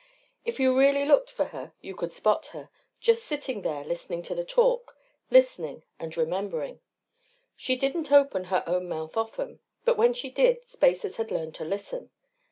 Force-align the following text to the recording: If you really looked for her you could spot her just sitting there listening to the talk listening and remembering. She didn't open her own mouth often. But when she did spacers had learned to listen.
If 0.43 0.59
you 0.59 0.75
really 0.75 1.05
looked 1.05 1.29
for 1.29 1.45
her 1.53 1.73
you 1.79 1.93
could 1.93 2.11
spot 2.11 2.47
her 2.57 2.71
just 2.99 3.23
sitting 3.23 3.61
there 3.61 3.83
listening 3.85 4.23
to 4.23 4.33
the 4.33 4.43
talk 4.43 4.97
listening 5.29 5.83
and 5.99 6.17
remembering. 6.17 6.79
She 7.55 7.75
didn't 7.75 8.11
open 8.11 8.45
her 8.45 8.63
own 8.65 8.89
mouth 8.89 9.15
often. 9.15 9.59
But 9.85 9.97
when 9.99 10.13
she 10.13 10.31
did 10.31 10.67
spacers 10.67 11.17
had 11.17 11.29
learned 11.29 11.53
to 11.53 11.65
listen. 11.65 12.09